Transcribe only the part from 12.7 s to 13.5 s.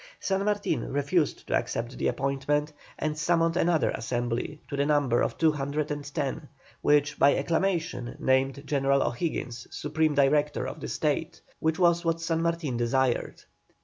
desired.